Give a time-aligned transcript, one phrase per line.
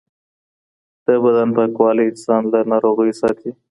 [1.05, 3.51] د بدن پاکوالی انسان له ناروغیو ساتي.